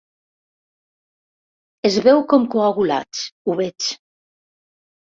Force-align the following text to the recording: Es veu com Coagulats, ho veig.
Es 1.91 1.99
veu 2.09 2.25
com 2.33 2.49
Coagulats, 2.57 3.25
ho 3.53 3.61
veig. 3.63 3.95